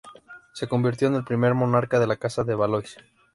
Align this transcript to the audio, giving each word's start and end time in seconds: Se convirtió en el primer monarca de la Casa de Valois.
Se 0.53 0.67
convirtió 0.67 1.09
en 1.09 1.13
el 1.13 1.23
primer 1.23 1.53
monarca 1.53 1.99
de 1.99 2.07
la 2.07 2.15
Casa 2.17 2.43
de 2.43 2.55
Valois. 2.55 2.97